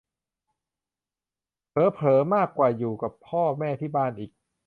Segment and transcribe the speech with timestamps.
[1.69, 4.31] เผลอเผลอมากกว่าอยู่กับพ่อแม่ที่บ้านอีก